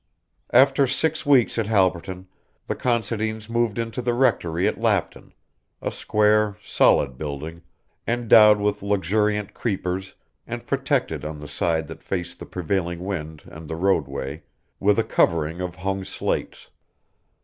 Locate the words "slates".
16.03-16.71